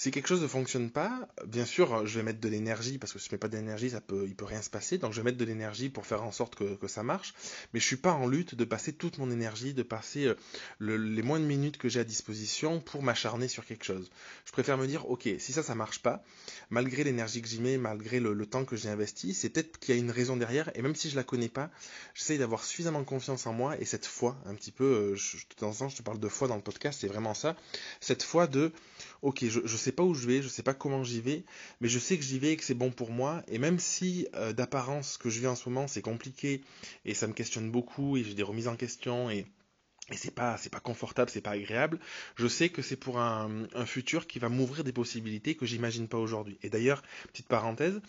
Si 0.00 0.10
quelque 0.10 0.28
chose 0.28 0.40
ne 0.40 0.46
fonctionne 0.46 0.90
pas, 0.90 1.28
bien 1.46 1.66
sûr, 1.66 2.06
je 2.06 2.18
vais 2.18 2.22
mettre 2.22 2.40
de 2.40 2.48
l'énergie, 2.48 2.96
parce 2.96 3.12
que 3.12 3.18
si 3.18 3.28
je 3.28 3.34
mets 3.34 3.38
pas 3.38 3.48
d'énergie, 3.48 3.90
ça 3.90 4.00
peut, 4.00 4.24
il 4.26 4.34
peut 4.34 4.46
rien 4.46 4.62
se 4.62 4.70
passer. 4.70 4.96
Donc 4.96 5.12
je 5.12 5.18
vais 5.20 5.24
mettre 5.24 5.36
de 5.36 5.44
l'énergie 5.44 5.90
pour 5.90 6.06
faire 6.06 6.22
en 6.22 6.32
sorte 6.32 6.54
que, 6.54 6.88
ça 6.88 7.02
marche. 7.02 7.34
Mais 7.74 7.80
je 7.80 7.84
suis 7.84 7.98
pas 7.98 8.12
en 8.12 8.26
lutte 8.26 8.54
de 8.54 8.64
passer 8.64 8.94
toute 8.94 9.18
mon 9.18 9.30
énergie, 9.30 9.74
de 9.74 9.82
passer 9.82 10.24
euh, 10.24 10.96
les 10.96 11.20
moins 11.20 11.38
de 11.38 11.44
minutes 11.44 11.76
que 11.76 11.90
j'ai 11.90 12.00
à 12.00 12.04
disposition 12.04 12.80
pour 12.80 13.02
m'acharner 13.02 13.46
sur 13.46 13.66
quelque 13.66 13.84
chose. 13.84 14.10
Je 14.46 14.52
préfère 14.52 14.78
me 14.78 14.86
dire, 14.86 15.06
ok, 15.10 15.28
si 15.38 15.52
ça, 15.52 15.62
ça 15.62 15.74
marche 15.74 15.98
pas, 15.98 16.24
malgré 16.70 17.04
l'énergie 17.04 17.42
que 17.42 17.48
j'y 17.48 17.60
mets, 17.60 17.76
malgré 17.76 18.20
le, 18.20 18.46
temps 18.46 18.64
que 18.64 18.76
j'ai 18.76 18.88
investi, 18.88 19.34
c'est 19.34 19.50
peut-être 19.50 19.78
qu'il 19.78 19.94
y 19.94 19.98
a 19.98 20.00
une 20.00 20.10
raison 20.10 20.38
derrière. 20.38 20.74
Et 20.78 20.80
même 20.80 20.94
si 20.94 21.10
je 21.10 21.16
la 21.16 21.24
connais 21.24 21.50
pas, 21.50 21.70
j'essaye 22.14 22.38
d'avoir 22.38 22.64
suffisamment 22.64 23.04
confiance 23.04 23.46
en 23.46 23.52
moi 23.52 23.78
et 23.78 23.84
cette 23.84 24.06
foi, 24.06 24.38
un 24.46 24.54
petit 24.54 24.72
peu, 24.72 24.84
euh, 24.84 25.14
je, 25.14 25.36
de 25.36 25.54
temps 25.56 25.68
en 25.68 25.74
temps, 25.74 25.88
je 25.90 25.96
te 25.96 26.02
parle 26.02 26.20
de 26.20 26.28
foi 26.28 26.48
dans 26.48 26.56
le 26.56 26.62
podcast, 26.62 27.00
c'est 27.02 27.08
vraiment 27.08 27.34
ça. 27.34 27.54
Cette 28.00 28.22
foi 28.22 28.46
de, 28.46 28.72
ok, 29.20 29.44
je 29.44 29.76
sais 29.76 29.89
sais 29.90 29.96
pas 29.96 30.04
où 30.04 30.14
je 30.14 30.26
vais, 30.26 30.40
je 30.40 30.48
sais 30.48 30.62
pas 30.62 30.72
comment 30.72 31.02
j'y 31.02 31.20
vais, 31.20 31.42
mais 31.80 31.88
je 31.88 31.98
sais 31.98 32.16
que 32.16 32.22
j'y 32.22 32.38
vais 32.38 32.52
et 32.52 32.56
que 32.56 32.64
c'est 32.64 32.74
bon 32.74 32.90
pour 32.90 33.10
moi. 33.10 33.42
Et 33.48 33.58
même 33.58 33.80
si 33.80 34.28
euh, 34.36 34.52
d'apparence 34.52 35.14
ce 35.14 35.18
que 35.18 35.30
je 35.30 35.40
vis 35.40 35.48
en 35.48 35.56
ce 35.56 35.68
moment 35.68 35.88
c'est 35.88 36.02
compliqué 36.02 36.60
et 37.04 37.14
ça 37.14 37.26
me 37.26 37.32
questionne 37.32 37.70
beaucoup 37.70 38.16
et 38.16 38.22
j'ai 38.22 38.34
des 38.34 38.44
remises 38.44 38.68
en 38.68 38.76
question 38.76 39.30
et 39.30 39.46
et 40.10 40.16
c'est 40.16 40.34
pas 40.34 40.56
c'est 40.56 40.70
pas 40.70 40.80
confortable, 40.80 41.30
c'est 41.30 41.40
pas 41.40 41.52
agréable. 41.52 41.98
Je 42.36 42.46
sais 42.46 42.68
que 42.68 42.82
c'est 42.82 42.96
pour 42.96 43.18
un, 43.18 43.66
un, 43.74 43.86
futur 43.86 44.26
qui 44.26 44.38
va 44.38 44.48
m'ouvrir 44.48 44.84
des 44.84 44.92
possibilités 44.92 45.54
que 45.54 45.66
j'imagine 45.66 46.08
pas 46.08 46.18
aujourd'hui. 46.18 46.58
Et 46.62 46.70
d'ailleurs, 46.70 47.02
petite 47.32 47.48
parenthèse, 47.48 48.00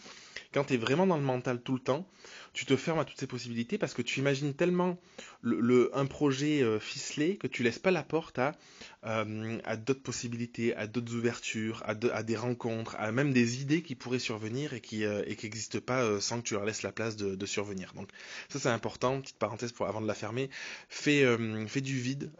quand 0.53 0.65
tu 0.65 0.73
es 0.73 0.77
vraiment 0.77 1.07
dans 1.07 1.17
le 1.17 1.23
mental 1.23 1.61
tout 1.61 1.73
le 1.73 1.79
temps, 1.79 2.07
tu 2.53 2.65
te 2.65 2.75
fermes 2.75 2.99
à 2.99 3.05
toutes 3.05 3.19
ces 3.19 3.27
possibilités 3.27 3.77
parce 3.77 3.93
que 3.93 4.01
tu 4.01 4.19
imagines 4.19 4.53
tellement 4.53 4.99
le, 5.41 5.89
un 5.93 6.05
projet 6.05 6.61
euh, 6.61 6.79
ficelé 6.79 7.37
que 7.37 7.47
tu 7.47 7.63
laisses 7.63 7.79
pas 7.79 7.91
la 7.91 8.03
porte 8.03 8.39
à, 8.39 8.57
euh, 9.05 9.57
d'autres 9.77 10.01
possibilités, 10.01 10.75
à 10.75 10.87
d'autres 10.87 11.15
ouvertures, 11.15 11.81
à, 11.85 11.95
des 11.95 12.35
rencontres, 12.35 12.95
à 12.99 13.11
même 13.11 13.31
des 13.31 13.61
idées 13.61 13.81
qui 13.81 13.95
pourraient 13.95 14.19
survenir 14.19 14.73
et 14.73 14.81
qui 14.81 15.05
euh, 15.05 15.23
et 15.25 15.35
qui 15.35 15.45
n'existent 15.45 15.79
pas 15.79 16.19
sans 16.19 16.41
que 16.41 16.47
tu 16.47 16.53
leur 16.53 16.65
laisses 16.65 16.83
la 16.83 16.91
place 16.91 17.15
de, 17.15 17.35
de 17.35 17.45
survenir. 17.45 17.93
Donc 17.95 18.09
ça 18.49 18.59
c'est 18.59 18.69
important. 18.69 19.21
Petite 19.21 19.37
parenthèse 19.37 19.71
pour 19.71 19.87
avant 19.87 20.01
de 20.01 20.07
la 20.07 20.13
fermer. 20.13 20.49
Fais 20.89 21.25
fais 21.67 21.81
du 21.81 21.90
vide. 21.99 22.31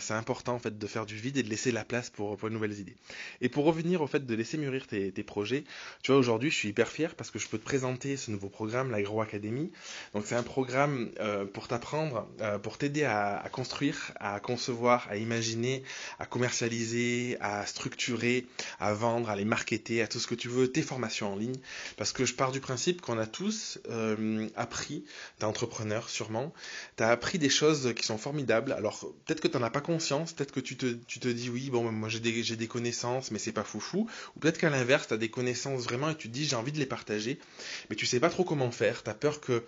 c'est 0.00 0.14
important 0.14 0.54
en 0.54 0.58
fait 0.58 0.78
de 0.78 0.86
faire 0.86 1.06
du 1.06 1.16
vide 1.16 1.36
et 1.36 1.42
de 1.42 1.50
laisser 1.50 1.72
la 1.72 1.84
place 1.84 2.10
pour 2.10 2.36
pour 2.36 2.48
de 2.48 2.54
nouvelles 2.54 2.78
idées. 2.78 2.96
Et 3.40 3.48
pour 3.48 3.64
revenir 3.64 4.02
au 4.02 4.06
fait 4.06 4.24
de 4.26 4.34
laisser 4.34 4.56
mûrir 4.58 4.86
tes, 4.86 5.10
projets, 5.24 5.64
tu 6.02 6.12
vois 6.12 6.20
aujourd'hui 6.20 6.50
je 6.50 6.56
suis 6.56 6.68
hyper 6.68 6.88
fier 6.88 7.14
parce 7.14 7.30
que 7.30 7.38
je 7.38 7.48
peux 7.48 7.58
te 7.58 7.64
présenter 7.64 8.16
ce 8.16 8.30
nouveau 8.30 8.48
programme, 8.48 8.90
l'Agro 8.90 9.20
Academy. 9.20 9.70
Donc 10.12 10.24
c'est 10.26 10.34
un 10.34 10.42
programme 10.42 11.10
euh, 11.20 11.44
pour 11.44 11.68
t'apprendre, 11.68 12.28
euh, 12.40 12.58
pour 12.58 12.78
t'aider 12.78 13.04
à, 13.04 13.42
construire, 13.50 14.12
à 14.20 14.40
concevoir, 14.40 15.06
à 15.10 15.16
imaginer, 15.16 15.82
à 16.18 16.26
commercialiser, 16.26 17.36
à 17.40 17.66
structurer, 17.66 18.46
à 18.80 18.92
vendre, 18.92 19.30
à 19.30 19.36
les 19.36 19.44
marketer, 19.44 20.02
à 20.02 20.08
tout 20.08 20.18
ce 20.18 20.26
que 20.26 20.34
tu 20.34 20.48
veux, 20.48 20.68
tes 20.68 20.82
formations 20.82 21.32
en 21.32 21.36
ligne. 21.36 21.56
Parce 21.96 22.12
que 22.12 22.24
je 22.24 22.34
pars 22.34 22.52
du 22.52 22.60
principe 22.60 23.00
qu'on 23.00 23.18
a 23.18 23.26
tous 23.26 23.78
euh, 23.90 24.48
appris, 24.56 25.04
t'es 25.38 25.44
entrepreneur 25.44 26.08
sûrement, 26.08 26.52
t'as 26.96 27.10
appris 27.10 27.38
des 27.38 27.48
choses 27.48 27.92
qui 27.94 28.04
sont 28.04 28.18
formidables. 28.18 28.72
Alors 28.84 29.00
peut-être 29.24 29.40
que 29.40 29.48
t'en 29.48 29.62
as 29.62 29.70
pas 29.70 29.80
conscience, 29.80 30.34
peut-être 30.34 30.52
que 30.52 30.60
tu 30.60 30.76
te, 30.76 30.94
tu 31.06 31.18
te 31.18 31.28
dis 31.28 31.48
oui, 31.48 31.70
bon 31.70 31.90
moi 31.90 32.10
j'ai 32.10 32.20
des, 32.20 32.42
des 32.42 32.66
connaissances, 32.66 33.30
mais 33.30 33.38
c'est 33.38 33.50
pas 33.50 33.64
foufou. 33.64 34.10
Ou 34.36 34.40
peut-être 34.40 34.58
qu'à 34.58 34.68
l'inverse, 34.68 35.06
t'as 35.08 35.16
des 35.16 35.30
connaissances 35.30 35.84
vraiment 35.84 36.10
et 36.10 36.16
tu 36.16 36.28
te 36.28 36.34
dis 36.34 36.44
j'ai 36.44 36.56
envie 36.56 36.70
de 36.70 36.78
les 36.78 36.84
partager 36.84 37.38
mais 37.88 37.96
tu 37.96 38.06
sais 38.06 38.20
pas 38.20 38.30
trop 38.30 38.44
comment 38.44 38.70
faire. 38.70 39.02
T'as 39.02 39.14
peur 39.14 39.40
que, 39.40 39.64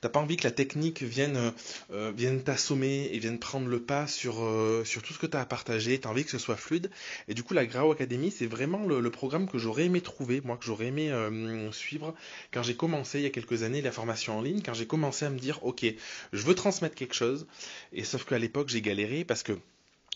t'as 0.00 0.08
pas 0.08 0.20
envie 0.20 0.36
que 0.36 0.44
la 0.44 0.50
technique 0.50 1.02
vienne, 1.02 1.52
euh, 1.92 2.12
vienne 2.16 2.42
t'assommer 2.42 3.10
et 3.12 3.18
vienne 3.18 3.38
prendre 3.38 3.68
le 3.68 3.80
pas 3.80 4.06
sur, 4.06 4.42
euh, 4.42 4.84
sur 4.84 5.02
tout 5.02 5.12
ce 5.12 5.18
que 5.18 5.26
tu 5.26 5.36
as 5.36 5.40
à 5.40 5.46
partager. 5.46 5.98
T'as 5.98 6.08
envie 6.08 6.24
que 6.24 6.30
ce 6.30 6.38
soit 6.38 6.56
fluide. 6.56 6.90
Et 7.28 7.34
du 7.34 7.42
coup, 7.42 7.54
la 7.54 7.66
Grau 7.66 7.92
Academy, 7.92 8.30
c'est 8.30 8.46
vraiment 8.46 8.84
le, 8.84 9.10
programme 9.10 9.48
que 9.48 9.58
j'aurais 9.58 9.86
aimé 9.86 10.00
trouver, 10.00 10.40
moi, 10.44 10.56
que 10.56 10.64
j'aurais 10.64 10.86
aimé 10.86 11.10
euh, 11.10 11.72
suivre 11.72 12.14
quand 12.52 12.62
j'ai 12.62 12.76
commencé 12.76 13.18
il 13.18 13.22
y 13.22 13.26
a 13.26 13.30
quelques 13.30 13.64
années 13.64 13.82
la 13.82 13.90
formation 13.90 14.38
en 14.38 14.42
ligne, 14.42 14.62
quand 14.64 14.72
j'ai 14.72 14.86
commencé 14.86 15.24
à 15.24 15.30
me 15.30 15.38
dire, 15.38 15.64
ok, 15.64 15.84
je 16.32 16.42
veux 16.42 16.54
transmettre 16.54 16.94
quelque 16.94 17.14
chose. 17.14 17.46
Et 17.92 18.04
sauf 18.04 18.24
qu'à 18.24 18.38
l'époque, 18.38 18.59
j'ai 18.68 18.82
galéré 18.82 19.24
parce 19.24 19.42
que 19.42 19.58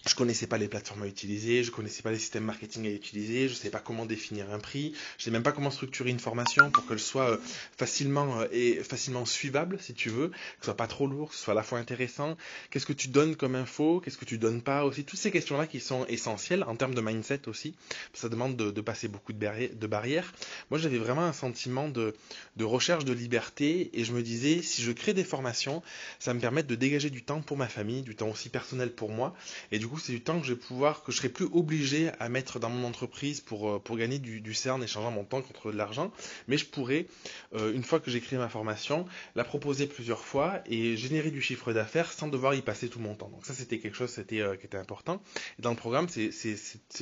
je 0.06 0.14
connaissais 0.14 0.46
pas 0.46 0.58
les 0.58 0.68
plateformes 0.68 1.02
à 1.02 1.06
utiliser, 1.06 1.64
je 1.64 1.70
connaissais 1.70 2.02
pas 2.02 2.10
les 2.10 2.18
systèmes 2.18 2.44
marketing 2.44 2.86
à 2.86 2.90
utiliser, 2.90 3.48
je 3.48 3.54
sais 3.54 3.70
pas 3.70 3.80
comment 3.80 4.06
définir 4.06 4.52
un 4.52 4.58
prix, 4.58 4.94
je 5.18 5.24
sais 5.24 5.30
même 5.30 5.42
pas 5.42 5.52
comment 5.52 5.70
structurer 5.70 6.10
une 6.10 6.18
formation 6.18 6.70
pour 6.70 6.86
qu'elle 6.86 7.00
soit 7.00 7.30
euh, 7.30 7.36
facilement 7.76 8.40
euh, 8.40 8.46
et 8.52 8.74
facilement 8.82 9.24
suivable 9.24 9.78
si 9.80 9.94
tu 9.94 10.10
veux, 10.10 10.28
que 10.28 10.36
ce 10.60 10.64
soit 10.66 10.76
pas 10.76 10.86
trop 10.86 11.06
lourd, 11.06 11.30
que 11.30 11.34
ce 11.34 11.42
soit 11.42 11.52
à 11.52 11.56
la 11.56 11.62
fois 11.62 11.78
intéressant. 11.78 12.36
Qu'est-ce 12.70 12.86
que 12.86 12.92
tu 12.92 13.08
donnes 13.08 13.36
comme 13.36 13.54
info, 13.54 14.00
qu'est-ce 14.00 14.18
que 14.18 14.24
tu 14.24 14.38
donnes 14.38 14.62
pas 14.62 14.84
aussi, 14.84 15.04
toutes 15.04 15.18
ces 15.18 15.30
questions-là 15.30 15.66
qui 15.66 15.80
sont 15.80 16.06
essentielles 16.06 16.64
en 16.64 16.76
termes 16.76 16.94
de 16.94 17.00
mindset 17.00 17.48
aussi. 17.48 17.74
Ça 18.12 18.28
demande 18.28 18.56
de, 18.56 18.80
passer 18.80 19.08
beaucoup. 19.08 19.32
De 19.32 19.86
barrières. 19.86 20.32
Moi, 20.70 20.78
j'avais 20.78 20.98
vraiment 20.98 21.24
un 21.24 21.32
sentiment 21.32 21.88
de, 21.88 22.14
de 22.56 22.64
recherche 22.64 23.04
de 23.04 23.12
liberté 23.12 23.90
et 23.94 24.04
je 24.04 24.12
me 24.12 24.22
disais 24.22 24.62
si 24.62 24.82
je 24.82 24.92
crée 24.92 25.14
des 25.14 25.24
formations, 25.24 25.82
ça 26.18 26.34
me 26.34 26.40
permet 26.40 26.62
de 26.62 26.74
dégager 26.74 27.10
du 27.10 27.22
temps 27.22 27.40
pour 27.40 27.56
ma 27.56 27.68
famille, 27.68 28.02
du 28.02 28.14
temps 28.14 28.28
aussi 28.28 28.48
personnel 28.48 28.90
pour 28.92 29.10
moi 29.10 29.34
et 29.72 29.78
du 29.78 29.88
coup 29.88 29.93
c'est 29.98 30.12
du 30.12 30.20
temps 30.20 30.40
que 30.40 30.46
je 30.46 30.54
vais 30.54 30.58
pouvoir, 30.58 31.02
que 31.02 31.12
je 31.12 31.18
serai 31.18 31.28
plus 31.28 31.46
obligé 31.52 32.10
à 32.20 32.28
mettre 32.28 32.58
dans 32.58 32.70
mon 32.70 32.86
entreprise 32.86 33.40
pour, 33.40 33.68
euh, 33.68 33.78
pour 33.78 33.96
gagner 33.96 34.18
du, 34.18 34.40
du 34.40 34.54
CERN, 34.54 34.82
échangeant 34.82 35.10
mon 35.10 35.24
temps 35.24 35.42
contre 35.42 35.72
de 35.72 35.76
l'argent. 35.76 36.12
Mais 36.48 36.58
je 36.58 36.66
pourrais, 36.66 37.06
euh, 37.54 37.72
une 37.72 37.82
fois 37.82 38.00
que 38.00 38.10
j'ai 38.10 38.20
créé 38.20 38.38
ma 38.38 38.48
formation, 38.48 39.06
la 39.34 39.44
proposer 39.44 39.86
plusieurs 39.86 40.24
fois 40.24 40.60
et 40.66 40.96
générer 40.96 41.30
du 41.30 41.40
chiffre 41.40 41.72
d'affaires 41.72 42.12
sans 42.12 42.28
devoir 42.28 42.54
y 42.54 42.62
passer 42.62 42.88
tout 42.88 43.00
mon 43.00 43.14
temps. 43.14 43.28
Donc 43.28 43.46
ça, 43.46 43.54
c'était 43.54 43.78
quelque 43.78 43.96
chose 43.96 44.16
euh, 44.32 44.56
qui 44.56 44.66
était 44.66 44.78
important. 44.78 45.22
Dans 45.58 45.70
le 45.70 45.76
programme, 45.76 46.08
c'est, 46.08 46.30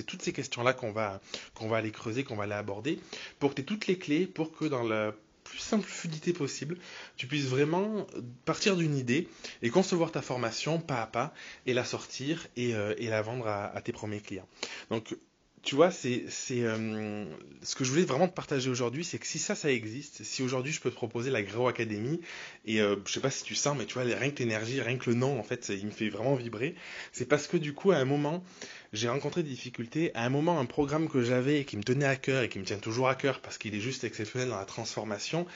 toutes 0.06 0.22
ces 0.22 0.32
questions-là 0.32 0.72
qu'on 0.72 0.92
va, 0.92 1.20
qu'on 1.54 1.68
va 1.68 1.78
aller 1.78 1.90
creuser, 1.90 2.25
qu'on 2.25 2.37
va 2.37 2.44
aller 2.44 2.52
aborder, 2.52 2.99
pour 3.38 3.50
que 3.50 3.56
tu 3.56 3.62
aies 3.62 3.64
toutes 3.64 3.87
les 3.87 3.99
clés 3.99 4.26
pour 4.26 4.52
que 4.52 4.64
dans 4.64 4.82
la 4.82 5.14
plus 5.44 5.58
simple 5.58 5.87
fluidité 5.87 6.32
possible, 6.32 6.78
tu 7.16 7.26
puisses 7.26 7.46
vraiment 7.46 8.06
partir 8.44 8.76
d'une 8.76 8.96
idée 8.96 9.28
et 9.62 9.70
concevoir 9.70 10.12
ta 10.12 10.22
formation 10.22 10.78
pas 10.78 11.02
à 11.02 11.06
pas 11.06 11.34
et 11.66 11.75
la 11.75 11.84
sortir 11.84 12.46
et, 12.56 12.75
euh, 12.75 12.94
la 12.99 13.22
vendre 13.22 13.46
à, 13.46 13.80
tes 13.82 13.92
premiers 13.92 14.20
clients. 14.20 14.49
Donc 14.90 15.16
tu 15.62 15.76
vois, 15.76 15.92
c'est 15.92 16.25
c'est 16.28 16.62
euh, 16.62 17.25
ce 17.62 17.76
que 17.76 17.84
je 17.84 17.90
voulais 17.90 18.04
vraiment 18.04 18.26
te 18.26 18.34
partager 18.34 18.68
aujourd'hui, 18.68 19.04
c'est 19.04 19.18
que 19.18 19.26
si 19.26 19.38
ça, 19.38 19.54
ça 19.54 19.70
existe, 19.70 20.25
si 20.25 20.42
aujourd'hui 20.42 20.72
je 20.72 20.80
peux 20.80 20.90
te 20.90 20.96
proposer 20.96 21.30
la 21.30 21.42
Gréo 21.42 21.68
Academy, 21.68 22.20
et 22.64 22.80
euh, 22.80 22.96
je 23.06 23.12
sais 23.12 23.20
pas 23.20 23.30
si 23.30 23.44
tu 23.44 23.54
sens, 23.54 23.76
mais 23.78 23.87
tu 23.87 23.94
vois, 23.94 24.02
rien 24.02 24.30
que 24.30 24.40
l'énergie, 24.40 24.80
rien 24.80 24.96
que 24.96 25.08
le 25.08 25.14
nom, 25.14 25.38
en 25.38 25.44
fait, 25.44 25.68
il 25.68 25.87
me 25.87 25.92
fait 25.92 26.08
vraiment 26.08 26.34
vibrer. 26.34 26.75
C'est 27.12 27.26
parce 27.26 27.46
que 27.46 27.56
du 27.56 27.75
coup, 27.75 27.92
à 27.92 27.96
un 27.96 28.04
moment, 28.04 28.42
j'ai 28.92 29.08
rencontré 29.08 29.42
des 29.42 29.50
difficultés. 29.50 30.11
À 30.14 30.25
un 30.25 30.28
moment, 30.28 30.58
un 30.58 30.66
programme 30.66 31.08
que 31.08 31.22
j'avais 31.22 31.61
et 31.61 31.64
qui 31.64 31.76
me 31.76 31.82
tenait 31.82 32.06
à 32.06 32.16
cœur 32.16 32.42
et 32.42 32.49
qui 32.49 32.58
me 32.58 32.64
tient 32.64 32.78
toujours 32.78 33.08
à 33.08 33.14
cœur 33.14 33.40
parce 33.40 33.58
qu'il 33.58 33.75
est 33.75 33.80
juste 33.80 34.04
exceptionnel 34.04 34.49
dans 34.49 34.58
la 34.58 34.64
transformation, 34.64 35.46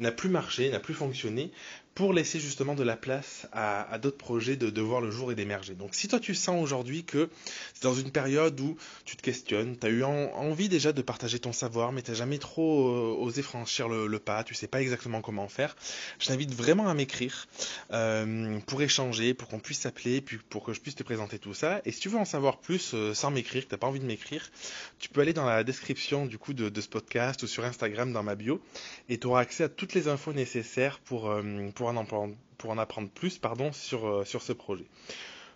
n'a 0.00 0.12
plus 0.12 0.28
marché, 0.28 0.70
n'a 0.70 0.80
plus 0.80 0.94
fonctionné 0.94 1.50
pour 1.94 2.12
laisser 2.12 2.40
justement 2.40 2.74
de 2.74 2.82
la 2.82 2.96
place 2.96 3.46
à, 3.52 3.98
d'autres 3.98 4.18
projets 4.18 4.56
de, 4.56 4.80
voir 4.80 5.00
le 5.00 5.10
jour 5.10 5.30
et 5.30 5.34
d'émerger. 5.34 5.74
Donc 5.74 5.94
si 5.94 6.08
toi 6.08 6.18
tu 6.18 6.34
sens 6.34 6.60
aujourd'hui 6.60 7.04
que 7.04 7.30
c'est 7.72 7.84
dans 7.84 7.94
une 7.94 8.10
période 8.10 8.58
où 8.60 8.76
tu 9.04 9.16
te 9.16 9.22
questionnes, 9.22 9.78
tu 9.78 9.86
as 9.86 9.90
eu 9.90 10.02
envie 10.02 10.68
déjà 10.68 10.92
de 10.92 11.02
partager 11.02 11.38
ton 11.38 11.52
savoir, 11.52 11.92
mais 11.92 12.02
tu 12.02 12.10
n'as 12.10 12.16
jamais 12.16 12.38
trop 12.38 12.88
euh, 12.88 13.24
osé 13.24 13.42
franchir 13.42 13.88
le, 13.88 14.18
pas, 14.18 14.42
tu 14.42 14.54
sais 14.54 14.66
pas 14.66 14.82
exactement 14.82 15.20
comment 15.20 15.46
faire, 15.48 15.76
je 16.18 16.26
t'invite 16.26 16.52
vraiment 16.52 16.88
à 16.88 16.94
m'écrire 16.94 17.46
euh, 17.92 18.58
pour 18.66 18.82
échanger, 18.82 19.32
pour 19.32 19.48
qu'on 19.48 19.60
puisse 19.60 19.80
s'appeler, 19.80 20.20
puis 20.20 20.38
pour 20.50 20.64
que 20.64 20.72
je 20.72 20.80
puisse 20.80 20.96
te 20.96 21.04
présenter 21.04 21.38
tout 21.38 21.54
ça. 21.54 21.80
Et 21.84 21.92
si 21.92 22.00
tu 22.00 22.08
veux 22.08 22.18
en 22.18 22.24
savoir 22.24 22.58
plus 22.58 22.83
euh, 22.92 23.14
sans 23.14 23.30
m'écrire, 23.30 23.62
que 23.62 23.68
tu 23.68 23.74
n'as 23.74 23.78
pas 23.78 23.86
envie 23.86 24.00
de 24.00 24.04
m'écrire, 24.04 24.50
tu 24.98 25.08
peux 25.08 25.20
aller 25.20 25.32
dans 25.32 25.46
la 25.46 25.62
description 25.64 26.26
du 26.26 26.38
coup 26.38 26.52
de, 26.52 26.80
ce 26.80 26.88
podcast 26.88 27.42
ou 27.44 27.46
sur 27.46 27.64
Instagram 27.64 28.12
dans 28.12 28.22
ma 28.22 28.34
bio 28.34 28.60
et 29.08 29.18
tu 29.18 29.26
auras 29.26 29.40
accès 29.40 29.64
à 29.64 29.68
toutes 29.68 29.94
les 29.94 30.08
infos 30.08 30.32
nécessaires 30.32 30.98
pour, 30.98 31.32
pour 31.74 31.84
pour 31.84 31.92
en 31.92 32.00
apprendre, 32.00 32.34
pour 32.56 32.70
en 32.70 32.78
apprendre 32.78 33.10
plus 33.10 33.36
pardon, 33.36 33.72
sur, 33.72 34.06
euh, 34.06 34.24
sur 34.24 34.40
ce 34.40 34.54
projet. 34.54 34.86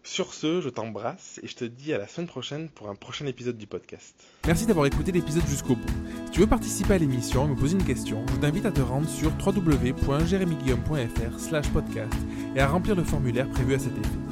Sur 0.04 0.34
ce, 0.34 0.60
je 0.60 0.68
t'embrasse 0.68 1.40
et 1.42 1.48
je 1.48 1.56
te 1.56 1.64
dis 1.64 1.94
à 1.94 1.98
la 1.98 2.06
semaine 2.06 2.28
prochaine 2.28 2.68
pour 2.68 2.90
un 2.90 2.94
prochain 2.94 3.24
épisode 3.26 3.56
du 3.56 3.66
podcast. 3.66 4.14
Merci 4.46 4.66
d'avoir 4.66 4.84
écouté 4.84 5.10
l'épisode 5.10 5.46
jusqu'au 5.46 5.74
bout. 5.74 5.88
Si 6.26 6.32
tu 6.32 6.40
veux 6.40 6.46
participer 6.46 6.92
à 6.94 6.98
l'émission 6.98 7.46
et 7.46 7.48
me 7.48 7.56
poser 7.56 7.76
une 7.78 7.84
question, 7.84 8.26
je 8.34 8.36
t'invite 8.36 8.66
à 8.66 8.72
te 8.72 8.82
rendre 8.82 9.08
sur 9.08 9.32
www.jeremyguillaume.fr 9.44 11.40
slash 11.40 11.70
podcast 11.70 12.14
et 12.54 12.60
à 12.60 12.68
remplir 12.68 12.94
le 12.94 13.04
formulaire 13.04 13.48
prévu 13.48 13.74
à 13.74 13.78
cet 13.78 13.96
effet. 13.98 14.27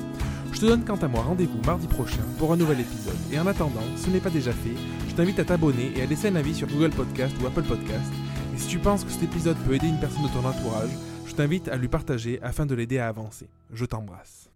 Je 0.56 0.62
te 0.62 0.66
donne 0.66 0.86
quant 0.86 0.96
à 0.96 1.06
moi 1.06 1.20
rendez-vous 1.20 1.60
mardi 1.66 1.86
prochain 1.86 2.22
pour 2.38 2.50
un 2.50 2.56
nouvel 2.56 2.80
épisode. 2.80 3.18
Et 3.30 3.38
en 3.38 3.46
attendant, 3.46 3.82
ce 3.98 4.08
n'est 4.08 4.20
pas 4.20 4.30
déjà 4.30 4.52
fait, 4.52 4.72
je 5.06 5.14
t'invite 5.14 5.38
à 5.38 5.44
t'abonner 5.44 5.92
et 5.94 6.00
à 6.00 6.06
laisser 6.06 6.28
un 6.28 6.34
avis 6.34 6.54
sur 6.54 6.66
Google 6.66 6.92
Podcast 6.96 7.36
ou 7.42 7.46
Apple 7.46 7.64
Podcast. 7.64 8.10
Et 8.54 8.58
si 8.58 8.66
tu 8.66 8.78
penses 8.78 9.04
que 9.04 9.10
cet 9.10 9.25
épisode 9.25 9.58
peut 9.66 9.75
aider 9.75 9.88
une 9.88 10.00
personne 10.00 10.22
de 10.22 10.28
ton 10.28 10.48
entourage, 10.48 10.88
je 11.26 11.34
t'invite 11.34 11.68
à 11.68 11.76
lui 11.76 11.88
partager 11.88 12.40
afin 12.42 12.64
de 12.64 12.75
l'aider 12.75 12.98
à 12.98 13.08
avancer. 13.08 13.50
Je 13.70 13.84
t'embrasse. 13.84 14.48